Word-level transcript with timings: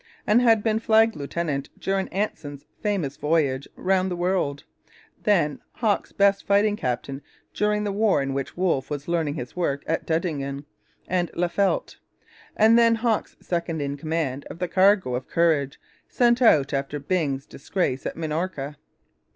He 0.27 0.39
had 0.39 0.63
been 0.63 0.79
flag 0.79 1.15
lieutenant 1.15 1.69
during 1.79 2.07
Anson's 2.07 2.65
famous 2.81 3.17
voyage 3.17 3.67
round 3.75 4.09
the 4.09 4.15
world; 4.15 4.63
then 5.21 5.59
Hawke's 5.73 6.11
best 6.11 6.43
fighting 6.47 6.75
captain 6.75 7.21
during 7.53 7.83
the 7.83 7.91
war 7.91 8.19
in 8.19 8.33
which 8.33 8.57
Wolfe 8.57 8.89
was 8.89 9.07
learning 9.07 9.35
his 9.35 9.55
work 9.55 9.83
at 9.85 10.07
Dettingen 10.07 10.65
and 11.07 11.29
Laffeldt; 11.35 11.97
and 12.57 12.79
then 12.79 12.95
Hawke's 12.95 13.37
second 13.41 13.79
in 13.79 13.95
command 13.95 14.43
of 14.45 14.57
the 14.57 14.67
'cargo 14.67 15.13
of 15.13 15.27
courage' 15.27 15.79
sent 16.09 16.41
out 16.41 16.73
after 16.73 16.97
Byng's 16.99 17.45
disgrace 17.45 18.03
at 18.07 18.17
Minorca. 18.17 18.77